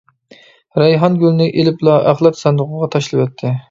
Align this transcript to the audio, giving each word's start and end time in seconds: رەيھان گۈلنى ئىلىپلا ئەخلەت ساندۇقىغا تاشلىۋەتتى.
رەيھان 0.83 1.19
گۈلنى 1.25 1.51
ئىلىپلا 1.53 2.01
ئەخلەت 2.09 2.43
ساندۇقىغا 2.45 2.95
تاشلىۋەتتى. 2.99 3.59